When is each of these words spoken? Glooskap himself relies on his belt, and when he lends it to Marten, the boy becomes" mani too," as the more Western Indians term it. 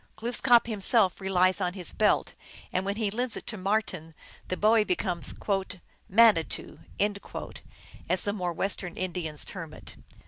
Glooskap 0.15 0.65
himself 0.65 1.21
relies 1.21 1.61
on 1.61 1.73
his 1.75 1.93
belt, 1.93 2.33
and 2.73 2.85
when 2.85 2.95
he 2.95 3.11
lends 3.11 3.37
it 3.37 3.45
to 3.45 3.55
Marten, 3.55 4.15
the 4.47 4.57
boy 4.57 4.83
becomes" 4.83 5.35
mani 6.09 6.43
too," 6.43 6.79
as 8.09 8.23
the 8.23 8.33
more 8.33 8.51
Western 8.51 8.97
Indians 8.97 9.45
term 9.45 9.75
it. 9.75 9.97